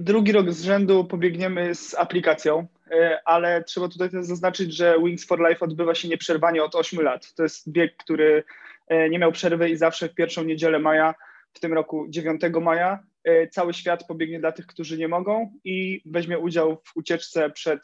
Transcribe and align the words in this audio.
drugi 0.00 0.32
rok 0.32 0.52
z 0.52 0.62
rzędu 0.62 1.04
pobiegniemy 1.04 1.74
z 1.74 1.94
aplikacją, 1.94 2.66
e, 2.90 3.20
ale 3.24 3.64
trzeba 3.64 3.88
tutaj 3.88 4.10
też 4.10 4.24
zaznaczyć, 4.24 4.74
że 4.74 4.96
Wings 5.04 5.26
for 5.26 5.48
Life 5.48 5.64
odbywa 5.64 5.94
się 5.94 6.08
nieprzerwanie 6.08 6.64
od 6.64 6.74
8 6.74 7.00
lat. 7.00 7.34
To 7.34 7.42
jest 7.42 7.70
bieg, 7.70 7.96
który 7.96 8.44
e, 8.88 9.10
nie 9.10 9.18
miał 9.18 9.32
przerwy 9.32 9.70
i 9.70 9.76
zawsze 9.76 10.08
w 10.08 10.14
pierwszą 10.14 10.44
niedzielę 10.44 10.78
maja, 10.78 11.14
w 11.52 11.60
tym 11.60 11.72
roku 11.72 12.06
9 12.08 12.40
maja, 12.60 12.98
e, 13.24 13.48
cały 13.48 13.74
świat 13.74 14.06
pobiegnie 14.06 14.40
dla 14.40 14.52
tych, 14.52 14.66
którzy 14.66 14.98
nie 14.98 15.08
mogą 15.08 15.52
i 15.64 16.02
weźmie 16.06 16.38
udział 16.38 16.82
w 16.84 16.96
ucieczce 16.96 17.50
przed 17.50 17.80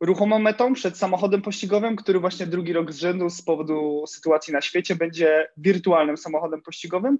ruchomą 0.00 0.38
metą, 0.38 0.74
przed 0.74 0.98
samochodem 0.98 1.42
pościgowym, 1.42 1.96
który 1.96 2.20
właśnie 2.20 2.46
drugi 2.46 2.72
rok 2.72 2.92
z 2.92 2.98
rzędu 2.98 3.30
z 3.30 3.42
powodu 3.42 4.04
sytuacji 4.06 4.52
na 4.52 4.60
świecie 4.60 4.96
będzie 4.96 5.48
wirtualnym 5.56 6.16
samochodem 6.16 6.62
pościgowym 6.62 7.18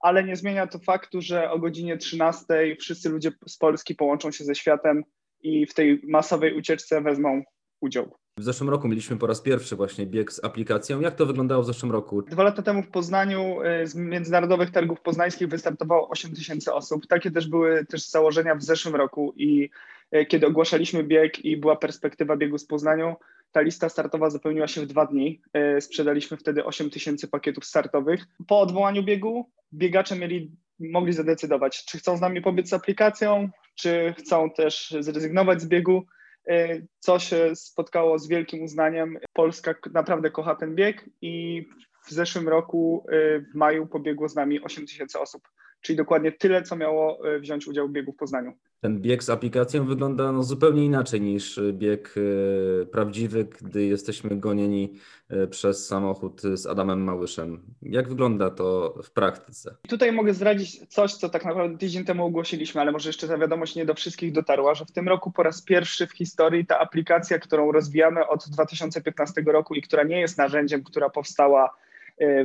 ale 0.00 0.24
nie 0.24 0.36
zmienia 0.36 0.66
to 0.66 0.78
faktu, 0.78 1.20
że 1.20 1.50
o 1.50 1.58
godzinie 1.58 1.96
13 1.96 2.44
wszyscy 2.80 3.08
ludzie 3.08 3.32
z 3.46 3.56
Polski 3.56 3.94
połączą 3.94 4.30
się 4.30 4.44
ze 4.44 4.54
światem 4.54 5.04
i 5.40 5.66
w 5.66 5.74
tej 5.74 6.00
masowej 6.08 6.58
ucieczce 6.58 7.00
wezmą 7.00 7.42
udział. 7.80 8.16
W 8.38 8.44
zeszłym 8.44 8.70
roku 8.70 8.88
mieliśmy 8.88 9.16
po 9.16 9.26
raz 9.26 9.40
pierwszy 9.40 9.76
właśnie 9.76 10.06
bieg 10.06 10.32
z 10.32 10.44
aplikacją. 10.44 11.00
Jak 11.00 11.14
to 11.14 11.26
wyglądało 11.26 11.62
w 11.62 11.66
zeszłym 11.66 11.92
roku? 11.92 12.22
Dwa 12.22 12.42
lata 12.42 12.62
temu 12.62 12.82
w 12.82 12.90
Poznaniu 12.90 13.62
y, 13.62 13.86
z 13.86 13.94
międzynarodowych 13.94 14.70
targów 14.70 15.00
poznańskich 15.00 15.48
wystartowało 15.48 16.08
8 16.08 16.34
tysięcy 16.34 16.72
osób. 16.72 17.06
Takie 17.06 17.30
też 17.30 17.48
były 17.48 17.86
też 17.86 18.08
założenia 18.08 18.54
w 18.54 18.62
zeszłym 18.62 18.94
roku 18.94 19.32
i 19.36 19.70
y, 20.14 20.26
kiedy 20.26 20.46
ogłaszaliśmy 20.46 21.04
bieg 21.04 21.44
i 21.44 21.56
była 21.56 21.76
perspektywa 21.76 22.36
biegu 22.36 22.58
z 22.58 22.66
Poznaniu, 22.66 23.16
ta 23.52 23.60
lista 23.60 23.88
startowa 23.88 24.30
zapełniła 24.30 24.68
się 24.68 24.80
w 24.80 24.86
dwa 24.86 25.06
dni. 25.06 25.40
Y, 25.76 25.80
sprzedaliśmy 25.80 26.36
wtedy 26.36 26.64
8 26.64 26.90
tysięcy 26.90 27.28
pakietów 27.28 27.64
startowych. 27.64 28.26
Po 28.46 28.60
odwołaniu 28.60 29.02
biegu 29.02 29.50
biegacze 29.72 30.16
mieli, 30.16 30.50
mogli 30.80 31.12
zadecydować, 31.12 31.84
czy 31.84 31.98
chcą 31.98 32.16
z 32.16 32.20
nami 32.20 32.42
pobiec 32.42 32.68
z 32.68 32.72
aplikacją, 32.72 33.48
czy 33.74 34.14
chcą 34.18 34.50
też 34.50 34.94
zrezygnować 35.00 35.62
z 35.62 35.68
biegu 35.68 36.06
Y, 36.50 36.86
co 36.98 37.18
się 37.18 37.56
spotkało 37.56 38.18
z 38.18 38.28
wielkim 38.28 38.62
uznaniem. 38.62 39.18
Polska 39.32 39.74
naprawdę 39.92 40.30
kocha 40.30 40.54
ten 40.54 40.74
bieg 40.74 41.10
i 41.22 41.64
w 42.06 42.10
zeszłym 42.10 42.48
roku 42.48 43.06
y, 43.12 43.46
w 43.52 43.54
maju 43.54 43.86
pobiegło 43.86 44.28
z 44.28 44.34
nami 44.34 44.60
8 44.60 44.86
tysięcy 44.86 45.18
osób, 45.18 45.48
czyli 45.80 45.96
dokładnie 45.96 46.32
tyle, 46.32 46.62
co 46.62 46.76
miało 46.76 47.20
wziąć 47.40 47.66
udział 47.66 47.88
w 47.88 47.92
biegu 47.92 48.12
w 48.12 48.16
Poznaniu 48.16 48.52
ten 48.80 49.00
bieg 49.00 49.22
z 49.22 49.30
aplikacją 49.30 49.86
wygląda 49.86 50.32
no 50.32 50.42
zupełnie 50.42 50.84
inaczej 50.84 51.20
niż 51.20 51.60
bieg 51.72 52.14
e, 52.16 52.86
prawdziwy, 52.86 53.44
gdy 53.62 53.84
jesteśmy 53.84 54.36
gonieni 54.36 54.92
e, 55.28 55.46
przez 55.46 55.86
samochód 55.86 56.42
z 56.54 56.66
Adamem 56.66 57.04
Małyszem. 57.04 57.62
Jak 57.82 58.08
wygląda 58.08 58.50
to 58.50 58.94
w 59.04 59.10
praktyce? 59.10 59.76
Tutaj 59.88 60.12
mogę 60.12 60.34
zdradzić 60.34 60.88
coś, 60.88 61.14
co 61.14 61.28
tak 61.28 61.44
naprawdę 61.44 61.78
tydzień 61.78 62.04
temu 62.04 62.26
ogłosiliśmy, 62.26 62.80
ale 62.80 62.92
może 62.92 63.08
jeszcze 63.08 63.28
ta 63.28 63.38
wiadomość 63.38 63.76
nie 63.76 63.86
do 63.86 63.94
wszystkich 63.94 64.32
dotarła, 64.32 64.74
że 64.74 64.84
w 64.84 64.92
tym 64.92 65.08
roku 65.08 65.30
po 65.30 65.42
raz 65.42 65.62
pierwszy 65.62 66.06
w 66.06 66.12
historii 66.12 66.66
ta 66.66 66.78
aplikacja, 66.78 67.38
którą 67.38 67.72
rozwijamy 67.72 68.28
od 68.28 68.48
2015 68.48 69.42
roku 69.46 69.74
i 69.74 69.82
która 69.82 70.02
nie 70.02 70.20
jest 70.20 70.38
narzędziem, 70.38 70.84
która 70.84 71.10
powstała 71.10 71.74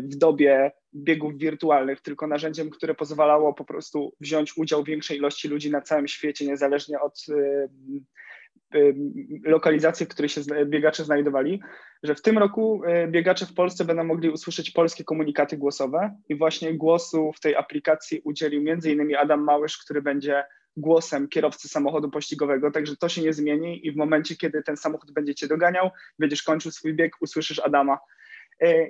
w 0.04 0.16
dobie 0.16 0.72
biegów 0.96 1.38
wirtualnych, 1.38 2.02
tylko 2.02 2.28
narzędziem, 2.28 2.70
które 2.70 2.96
pozwalało 2.96 3.54
po 3.54 3.66
prostu 3.66 4.14
wziąć 4.20 4.58
udział 4.58 4.84
większej 4.84 5.18
ilości 5.18 5.48
ludzi 5.48 5.72
na 5.72 5.82
całym 5.82 6.08
świecie, 6.08 6.46
niezależnie 6.46 7.00
od 7.00 7.26
y, 7.30 7.70
y, 8.76 8.96
lokalizacji, 9.44 10.06
w 10.06 10.10
której 10.10 10.30
się 10.30 10.42
biegacze 10.66 11.04
znajdowali, 11.04 11.62
że 12.04 12.16
w 12.16 12.22
tym 12.22 12.38
roku 12.38 12.82
biegacze 13.08 13.46
w 13.46 13.54
Polsce 13.54 13.86
będą 13.86 14.04
mogli 14.04 14.30
usłyszeć 14.30 14.72
polskie 14.72 15.04
komunikaty 15.04 15.58
głosowe 15.58 16.16
i 16.30 16.36
właśnie 16.36 16.74
głosu 16.74 17.32
w 17.36 17.40
tej 17.40 17.56
aplikacji 17.56 18.22
udzielił 18.24 18.64
m.in. 18.72 19.16
Adam 19.16 19.44
Małysz, 19.44 19.78
który 19.78 20.02
będzie 20.02 20.44
głosem 20.78 21.28
kierowcy 21.28 21.68
samochodu 21.68 22.10
pościgowego, 22.10 22.72
także 22.72 22.96
to 22.98 23.10
się 23.10 23.22
nie 23.22 23.34
zmieni 23.34 23.88
i 23.88 23.92
w 23.92 23.96
momencie, 23.96 24.36
kiedy 24.36 24.64
ten 24.64 24.78
samochód 24.78 25.12
będzie 25.12 25.36
cię 25.36 25.48
doganiał, 25.48 25.90
będziesz 26.20 26.44
kończył 26.44 26.72
swój 26.72 26.94
bieg, 26.94 27.12
usłyszysz 27.22 27.60
Adama 27.60 27.98
E, 27.98 28.23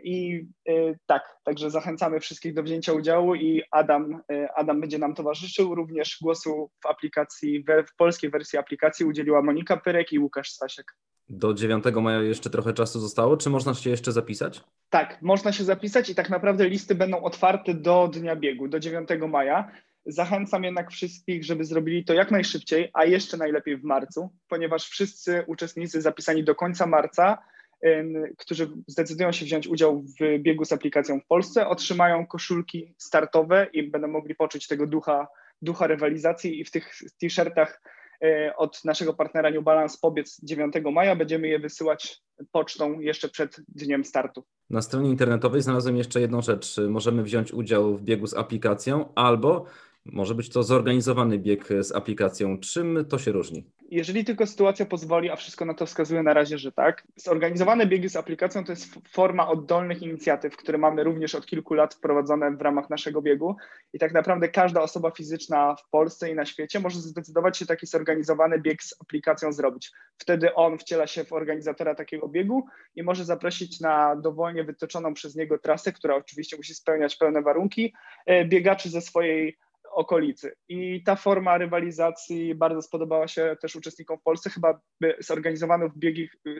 I 0.03 0.45
e, 0.69 0.73
tak, 1.05 1.38
także 1.43 1.71
zachęcamy 1.71 2.19
wszystkich 2.19 2.53
do 2.53 2.63
wzięcia 2.63 2.93
udziału 2.93 3.35
i 3.35 3.61
Adam, 3.71 4.21
e, 4.31 4.47
Adam 4.55 4.81
będzie 4.81 4.97
nam 4.97 5.15
towarzyszył. 5.15 5.75
Również 5.75 6.17
głosu 6.21 6.71
w 6.83 6.85
aplikacji, 6.85 7.63
w 7.63 7.95
polskiej 7.95 8.29
wersji 8.29 8.59
aplikacji 8.59 9.05
udzieliła 9.05 9.41
Monika 9.41 9.77
Pyrek 9.77 10.11
i 10.11 10.19
Łukasz 10.19 10.49
Stasiek. 10.49 10.95
Do 11.29 11.53
9 11.53 11.83
maja 12.01 12.21
jeszcze 12.21 12.49
trochę 12.49 12.73
czasu 12.73 12.99
zostało. 12.99 13.38
Czy 13.38 13.49
można 13.49 13.73
się 13.73 13.89
jeszcze 13.89 14.11
zapisać? 14.11 14.61
Tak, 14.89 15.21
można 15.21 15.51
się 15.51 15.63
zapisać 15.63 16.09
i 16.09 16.15
tak 16.15 16.29
naprawdę 16.29 16.69
listy 16.69 16.95
będą 16.95 17.21
otwarte 17.21 17.73
do 17.73 18.07
dnia 18.13 18.35
biegu, 18.35 18.67
do 18.67 18.79
9 18.79 19.09
maja. 19.29 19.71
Zachęcam 20.05 20.63
jednak 20.63 20.91
wszystkich, 20.91 21.43
żeby 21.43 21.65
zrobili 21.65 22.05
to 22.05 22.13
jak 22.13 22.31
najszybciej, 22.31 22.89
a 22.93 23.05
jeszcze 23.05 23.38
najlepiej 23.38 23.77
w 23.77 23.83
marcu, 23.83 24.29
ponieważ 24.47 24.83
wszyscy 24.83 25.43
uczestnicy 25.47 26.01
zapisani 26.01 26.43
do 26.43 26.55
końca 26.55 26.85
marca 26.85 27.38
którzy 28.38 28.69
zdecydują 28.88 29.31
się 29.31 29.45
wziąć 29.45 29.67
udział 29.67 30.03
w 30.03 30.39
biegu 30.39 30.66
z 30.66 30.71
aplikacją 30.71 31.19
w 31.19 31.25
Polsce, 31.25 31.67
otrzymają 31.67 32.27
koszulki 32.27 32.95
startowe 32.97 33.67
i 33.73 33.83
będą 33.83 34.07
mogli 34.07 34.35
poczuć 34.35 34.67
tego 34.67 34.88
ducha, 34.88 35.27
ducha 35.61 35.88
rywalizacji 35.88 36.59
i 36.59 36.66
w 36.66 36.71
tych 36.71 36.99
t-shirtach 37.21 37.81
e, 38.23 38.55
od 38.55 38.85
naszego 38.85 39.13
partnera 39.13 39.49
New 39.49 39.63
Balance 39.63 39.97
pobiec 40.01 40.41
9 40.44 40.73
maja. 40.91 41.16
Będziemy 41.16 41.47
je 41.47 41.59
wysyłać 41.59 42.21
pocztą 42.51 42.99
jeszcze 42.99 43.29
przed 43.29 43.61
dniem 43.67 44.05
startu. 44.05 44.44
Na 44.69 44.81
stronie 44.81 45.09
internetowej 45.09 45.61
znalazłem 45.61 45.97
jeszcze 45.97 46.21
jedną 46.21 46.41
rzecz. 46.41 46.77
Możemy 46.89 47.23
wziąć 47.23 47.53
udział 47.53 47.97
w 47.97 48.03
biegu 48.03 48.27
z 48.27 48.33
aplikacją 48.33 49.13
albo 49.15 49.65
może 50.05 50.35
być 50.35 50.49
to 50.49 50.63
zorganizowany 50.63 51.39
bieg 51.39 51.69
z 51.81 51.91
aplikacją. 51.91 52.59
Czym 52.59 53.05
to 53.09 53.19
się 53.19 53.31
różni? 53.31 53.65
Jeżeli 53.91 54.25
tylko 54.25 54.47
sytuacja 54.47 54.85
pozwoli, 54.85 55.29
a 55.29 55.35
wszystko 55.35 55.65
na 55.65 55.73
to 55.73 55.85
wskazuje 55.85 56.23
na 56.23 56.33
razie, 56.33 56.57
że 56.57 56.71
tak. 56.71 57.07
Zorganizowane 57.15 57.85
biegi 57.87 58.09
z 58.09 58.15
aplikacją 58.15 58.63
to 58.63 58.71
jest 58.71 58.85
forma 59.09 59.47
oddolnych 59.47 60.01
inicjatyw, 60.01 60.57
które 60.57 60.77
mamy 60.77 61.03
również 61.03 61.35
od 61.35 61.45
kilku 61.45 61.73
lat 61.73 61.93
wprowadzone 61.93 62.51
w 62.51 62.61
ramach 62.61 62.89
naszego 62.89 63.21
biegu. 63.21 63.55
I 63.93 63.99
tak 63.99 64.13
naprawdę 64.13 64.49
każda 64.49 64.81
osoba 64.81 65.11
fizyczna 65.11 65.75
w 65.75 65.89
Polsce 65.89 66.31
i 66.31 66.35
na 66.35 66.45
świecie 66.45 66.79
może 66.79 66.99
zdecydować 66.99 67.57
się 67.57 67.65
taki 67.65 67.87
zorganizowany 67.87 68.59
bieg 68.59 68.83
z 68.83 69.01
aplikacją 69.01 69.53
zrobić. 69.53 69.91
Wtedy 70.17 70.53
on 70.53 70.77
wciela 70.77 71.07
się 71.07 71.23
w 71.23 71.33
organizatora 71.33 71.95
takiego 71.95 72.27
biegu 72.27 72.65
i 72.95 73.03
może 73.03 73.25
zaprosić 73.25 73.79
na 73.79 74.15
dowolnie 74.15 74.63
wytyczoną 74.63 75.13
przez 75.13 75.35
niego 75.35 75.59
trasę, 75.59 75.91
która 75.91 76.15
oczywiście 76.15 76.57
musi 76.57 76.75
spełniać 76.75 77.15
pełne 77.15 77.41
warunki, 77.41 77.93
e, 78.25 78.45
biegaczy 78.45 78.89
ze 78.89 79.01
swojej 79.01 79.57
okolicy. 79.95 80.55
I 80.69 81.03
ta 81.03 81.15
forma 81.15 81.57
rywalizacji 81.57 82.55
bardzo 82.55 82.81
spodobała 82.81 83.27
się 83.27 83.55
też 83.61 83.75
uczestnikom 83.75 84.17
w 84.17 84.23
Polsce. 84.23 84.49
Chyba 84.49 84.79
zorganizowanych, 85.19 85.91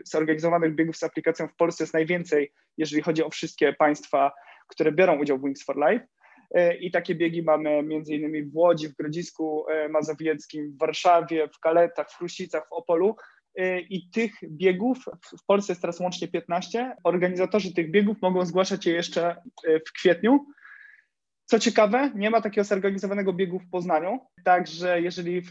zorganizowanych 0.06 0.76
biegów 0.76 0.98
z 0.98 1.04
aplikacją 1.04 1.48
w 1.48 1.56
Polsce 1.56 1.84
jest 1.84 1.94
najwięcej, 1.94 2.54
jeżeli 2.78 3.02
chodzi 3.02 3.24
o 3.24 3.30
wszystkie 3.30 3.74
państwa, 3.74 4.32
które 4.68 4.92
biorą 4.92 5.20
udział 5.20 5.40
w 5.40 5.44
Wings 5.44 5.64
for 5.64 5.78
Life. 5.78 6.08
E, 6.54 6.76
I 6.76 6.92
takie 6.92 7.16
biegi 7.16 7.44
mamy 7.44 7.84
innymi 8.08 8.44
w 8.44 8.56
Łodzi, 8.56 8.90
w 8.90 8.96
Grodzisku 8.96 9.66
e, 9.70 9.90
Mazowieckim, 9.90 10.72
w 10.72 10.78
Warszawie, 10.78 11.48
w 11.48 11.60
Kaletach, 11.60 12.12
w 12.12 12.18
Chruścicach, 12.18 12.64
w 12.70 12.74
Opolu. 12.74 13.16
E, 13.56 13.80
I 13.80 14.10
tych 14.10 14.32
biegów 14.44 14.98
w 15.42 15.46
Polsce 15.46 15.72
jest 15.72 15.82
teraz 15.82 16.00
łącznie 16.00 16.28
15. 16.28 16.96
Organizatorzy 17.04 17.74
tych 17.74 17.92
biegów 17.92 18.18
mogą 18.22 18.46
zgłaszać 18.46 18.86
je 18.86 18.94
jeszcze 18.94 19.36
w 19.88 19.94
kwietniu 19.94 20.46
co 21.54 21.60
ciekawe, 21.60 22.12
nie 22.16 22.30
ma 22.30 22.42
takiego 22.42 22.66
zorganizowanego 22.66 23.34
biegu 23.34 23.60
w 23.60 23.70
Poznaniu, 23.70 24.20
także 24.44 25.02
jeżeli 25.02 25.42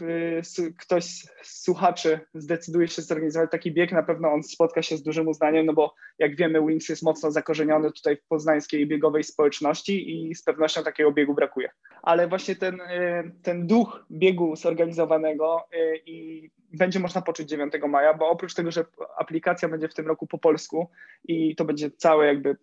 ktoś 0.77 1.03
z 1.41 1.63
słuchaczy 1.63 2.19
zdecyduje 2.33 2.87
się 2.87 3.01
zorganizować 3.01 3.51
taki 3.51 3.71
bieg, 3.71 3.91
na 3.91 4.03
pewno 4.03 4.31
on 4.33 4.43
spotka 4.43 4.81
się 4.81 4.97
z 4.97 5.03
dużym 5.03 5.27
uznaniem, 5.27 5.65
no 5.65 5.73
bo 5.73 5.93
jak 6.19 6.35
wiemy 6.35 6.67
Wings 6.67 6.89
jest 6.89 7.03
mocno 7.03 7.31
zakorzeniony 7.31 7.91
tutaj 7.91 8.17
w 8.17 8.27
poznańskiej 8.27 8.87
biegowej 8.87 9.23
społeczności 9.23 10.29
i 10.29 10.35
z 10.35 10.43
pewnością 10.43 10.83
takiego 10.83 11.11
biegu 11.11 11.33
brakuje. 11.33 11.69
Ale 12.01 12.27
właśnie 12.27 12.55
ten, 12.55 12.81
y, 12.81 13.31
ten 13.43 13.67
duch 13.67 14.05
biegu 14.11 14.55
zorganizowanego 14.55 15.65
y, 15.73 15.97
i 16.05 16.49
będzie 16.73 16.99
można 16.99 17.21
poczuć 17.21 17.49
9 17.49 17.73
maja, 17.89 18.13
bo 18.13 18.29
oprócz 18.29 18.53
tego, 18.53 18.71
że 18.71 18.85
aplikacja 19.17 19.69
będzie 19.69 19.87
w 19.87 19.93
tym 19.93 20.07
roku 20.07 20.27
po 20.27 20.37
polsku 20.37 20.89
i 21.27 21.55
to 21.55 21.65
będzie 21.65 21.91
całe 21.91 22.25
jakby 22.27 22.57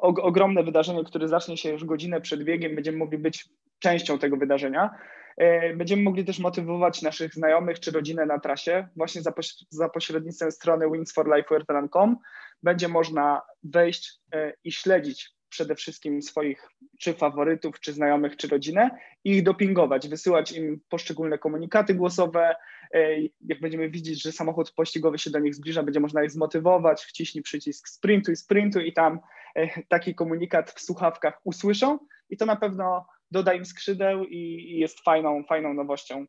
ogromne 0.00 0.64
wydarzenie, 0.64 1.04
które 1.04 1.28
zacznie 1.28 1.56
się 1.56 1.70
już 1.70 1.84
godzinę 1.84 2.20
przed 2.20 2.44
biegiem, 2.44 2.74
będziemy 2.74 2.98
mogli 2.98 3.18
być 3.18 3.48
częścią 3.78 4.18
tego 4.18 4.36
wydarzenia. 4.36 4.90
E, 5.36 5.76
będziemy 5.76 6.02
mogli 6.02 6.24
też 6.24 6.38
motywować 6.38 7.02
naszych 7.02 7.34
znajomych 7.34 7.80
czy 7.80 7.90
rodzinę 7.90 8.26
na 8.26 8.38
trasie 8.38 8.88
właśnie 8.96 9.22
za, 9.22 9.32
poś 9.32 9.54
za 9.70 9.88
pośrednictwem 9.88 10.52
strony 10.52 10.90
wingsforlifeweartran.com. 10.90 12.16
Będzie 12.62 12.88
można 12.88 13.42
wejść 13.64 14.20
e, 14.34 14.52
i 14.64 14.72
śledzić 14.72 15.30
przede 15.52 15.74
wszystkim 15.74 16.22
swoich 16.22 16.68
czy 16.98 17.14
faworytów, 17.14 17.80
czy 17.80 17.92
znajomych, 17.92 18.36
czy 18.36 18.48
rodzinę 18.48 18.90
i 19.24 19.30
ich 19.30 19.42
dopingować, 19.42 20.08
wysyłać 20.08 20.52
im 20.52 20.80
poszczególne 20.88 21.38
komunikaty 21.38 21.94
głosowe. 21.94 22.54
E, 22.94 23.22
jak 23.22 23.60
będziemy 23.60 23.90
widzieć, 23.90 24.22
że 24.22 24.32
samochód 24.32 24.72
pościgowy 24.72 25.18
się 25.18 25.30
do 25.30 25.38
nich 25.38 25.54
zbliża, 25.54 25.82
będzie 25.82 26.00
można 26.00 26.24
ich 26.24 26.30
zmotywować, 26.30 27.04
wciśnij 27.04 27.42
przycisk 27.42 27.88
sprintu 27.88 28.32
i 28.32 28.36
sprintu 28.36 28.80
i 28.80 28.92
tam 28.92 29.20
e, 29.54 29.82
taki 29.82 30.14
komunikat 30.14 30.70
w 30.70 30.80
słuchawkach 30.80 31.40
usłyszą 31.44 31.98
i 32.30 32.36
to 32.36 32.46
na 32.46 32.56
pewno 32.56 33.06
doda 33.30 33.54
im 33.54 33.64
skrzydeł 33.64 34.24
i 34.24 34.72
jest 34.78 35.00
fajną, 35.00 35.44
fajną 35.44 35.74
nowością 35.74 36.26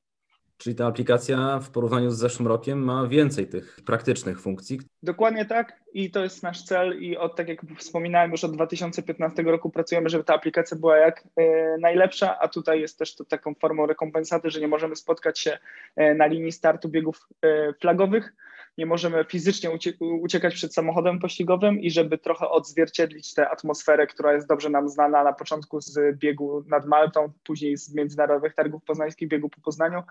Czyli 0.64 0.76
ta 0.76 0.88
aplikacja 0.88 1.60
w 1.60 1.70
porównaniu 1.70 2.12
z 2.12 2.18
zeszłym 2.18 2.48
rokiem 2.48 2.84
ma 2.84 3.08
więcej 3.08 3.48
tych 3.48 3.80
praktycznych 3.86 4.42
funkcji. 4.42 4.80
Dokładnie 5.04 5.46
tak. 5.46 5.82
I 5.94 6.12
to 6.12 6.24
jest 6.24 6.44
nasz 6.44 6.64
cel. 6.64 7.02
I 7.02 7.18
od 7.18 7.36
tak 7.36 7.48
jak 7.48 7.62
wspominałem 7.78 8.32
już 8.32 8.44
od 8.44 8.52
2015 8.52 9.44
roku 9.44 9.70
pracujemy, 9.70 10.10
żeby 10.10 10.24
ta 10.24 10.34
aplikacja 10.34 10.78
była 10.78 10.98
jak 10.98 11.24
e, 11.36 11.78
najlepsza, 11.78 12.40
a 12.40 12.48
tutaj 12.48 12.82
jest 12.82 13.00
też 13.00 13.16
to 13.16 13.26
taką 13.26 13.54
formą 13.54 13.86
rekompensaty, 13.86 14.50
że 14.50 14.60
nie 14.60 14.68
możemy 14.68 14.96
spotkać 14.96 15.40
się 15.40 15.58
e, 15.96 16.16
na 16.16 16.26
linii 16.26 16.52
startu 16.52 16.90
biegów 16.90 17.28
e, 17.42 17.74
flagowych, 17.74 18.34
nie 18.78 18.86
możemy 18.86 19.26
fizycznie 19.26 19.70
uciekać 20.00 20.54
przed 20.54 20.74
samochodem 20.74 21.20
pościgowym 21.20 21.80
i 21.80 21.92
żeby 21.92 22.18
trochę 22.18 22.50
odzwierciedlić 22.50 23.34
tę 23.34 23.50
atmosferę, 23.50 24.08
która 24.08 24.34
jest 24.34 24.48
dobrze 24.48 24.70
nam 24.70 24.90
znana 24.90 25.24
na 25.24 25.34
początku 25.34 25.82
z 25.82 26.18
biegu 26.18 26.64
nad 26.68 26.86
Maltą, 26.86 27.32
później 27.44 27.78
z 27.78 27.96
międzynarodowych 27.96 28.54
targów 28.54 28.84
poznańskich, 28.84 29.28
biegu 29.28 29.50
po 29.50 29.62
Poznaniu, 29.62 30.04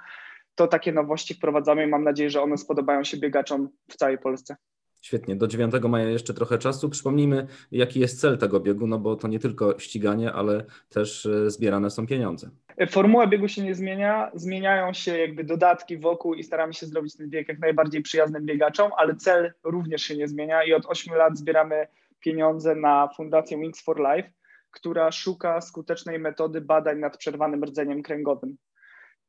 to 0.54 0.66
takie 0.66 0.92
nowości 0.92 1.34
wprowadzamy 1.34 1.84
i 1.84 1.86
mam 1.86 2.04
nadzieję, 2.04 2.30
że 2.30 2.42
one 2.42 2.58
spodobają 2.58 3.04
się 3.04 3.16
biegaczom 3.16 3.68
w 3.88 3.96
całej 3.96 4.18
Polsce. 4.18 4.56
Świetnie. 5.02 5.36
Do 5.36 5.46
9 5.46 5.74
maja 5.88 6.08
jeszcze 6.08 6.34
trochę 6.34 6.58
czasu. 6.58 6.90
Przypomnijmy, 6.90 7.46
jaki 7.70 8.00
jest 8.00 8.20
cel 8.20 8.38
tego 8.38 8.60
biegu, 8.60 8.86
no 8.86 8.98
bo 8.98 9.16
to 9.16 9.28
nie 9.28 9.38
tylko 9.38 9.78
ściganie, 9.78 10.32
ale 10.32 10.64
też 10.88 11.26
e, 11.26 11.50
zbierane 11.50 11.90
są 11.90 12.06
pieniądze. 12.06 12.50
Formuła 12.90 13.26
biegu 13.26 13.48
się 13.48 13.62
nie 13.62 13.74
zmienia, 13.74 14.30
zmieniają 14.34 14.92
się 14.92 15.18
jakby 15.18 15.44
dodatki 15.44 15.98
wokół 15.98 16.34
i 16.34 16.44
staramy 16.44 16.74
się 16.74 16.86
zrobić 16.86 17.16
ten 17.16 17.30
bieg 17.30 17.48
jak 17.48 17.58
najbardziej 17.58 18.02
przyjaznym 18.02 18.46
biegaczom, 18.46 18.90
ale 18.96 19.16
cel 19.16 19.52
również 19.64 20.02
się 20.02 20.16
nie 20.16 20.28
zmienia 20.28 20.64
i 20.64 20.72
od 20.72 20.86
8 20.86 21.14
lat 21.14 21.38
zbieramy 21.38 21.86
pieniądze 22.20 22.74
na 22.74 23.08
Fundację 23.16 23.58
Wings 23.58 23.82
for 23.82 23.98
Life, 23.98 24.30
która 24.70 25.12
szuka 25.12 25.60
skutecznej 25.60 26.18
metody 26.18 26.60
badań 26.60 26.98
nad 26.98 27.16
przerwanym 27.16 27.64
rdzeniem 27.64 28.02
kręgowym. 28.02 28.56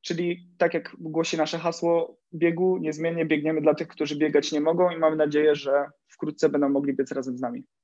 Czyli 0.04 0.50
tak 0.58 0.74
jak 0.74 0.96
głosi 1.00 1.38
nasze 1.38 1.58
hasło 1.58 2.18
biegu, 2.34 2.78
niezmiennie 2.78 3.26
biegniemy 3.26 3.62
dla 3.62 3.74
tych, 3.74 3.88
którzy 3.88 4.16
biegać 4.16 4.52
nie 4.52 4.62
mogą 4.62 4.92
i 4.92 5.00
mamy 5.00 5.16
nadzieję, 5.16 5.56
że 5.56 5.86
wkrótce 6.08 6.50
będą 6.50 6.70
mogli 6.70 6.94
być 6.94 7.12
razem 7.12 7.38
z 7.38 7.42
nami. 7.42 7.64